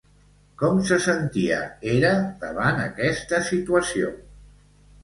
Com 0.61 0.79
se 0.87 0.97
sentia 1.03 1.59
Hera 1.91 2.11
davant 2.47 2.83
aquesta 2.87 3.45
situació? 3.53 4.13